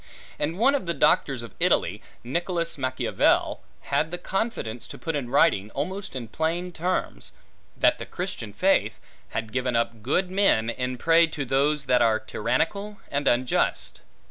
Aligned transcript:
And 0.39 0.57
one 0.57 0.73
of 0.73 0.87
the 0.87 0.95
doctors 0.95 1.43
of 1.43 1.53
Italy, 1.59 2.01
Nicholas 2.23 2.75
Machiavel, 2.75 3.61
had 3.81 4.09
the 4.09 4.17
confidence 4.17 4.87
to 4.87 4.97
put 4.97 5.15
in 5.15 5.29
writing, 5.29 5.69
almost 5.75 6.15
in 6.15 6.27
plain 6.27 6.71
terms, 6.71 7.33
That 7.77 7.99
the 7.99 8.07
Christian 8.07 8.51
faith, 8.51 8.99
had 9.29 9.51
given 9.53 9.75
up 9.75 10.01
good 10.01 10.31
men, 10.31 10.71
in 10.71 10.97
prey 10.97 11.27
to 11.27 11.45
those 11.45 11.85
that 11.85 12.01
are 12.01 12.19
tyrannical 12.19 12.97
and 13.11 13.27
unjust. 13.27 14.01